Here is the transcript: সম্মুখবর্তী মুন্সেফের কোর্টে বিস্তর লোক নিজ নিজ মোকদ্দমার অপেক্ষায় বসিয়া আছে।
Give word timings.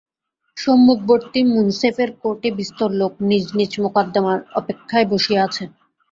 সম্মুখবর্তী 0.57 1.41
মুন্সেফের 1.51 2.09
কোর্টে 2.21 2.49
বিস্তর 2.59 2.89
লোক 3.01 3.13
নিজ 3.29 3.45
নিজ 3.57 3.71
মোকদ্দমার 3.83 4.39
অপেক্ষায় 4.59 5.07
বসিয়া 5.11 5.41
আছে। 5.47 5.63